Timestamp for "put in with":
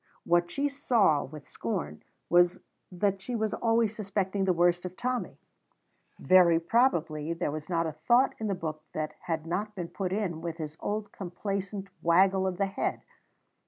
9.89-10.57